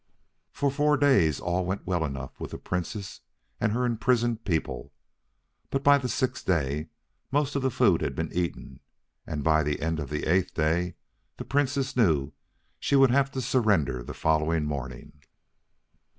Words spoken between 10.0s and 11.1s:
the eighth day,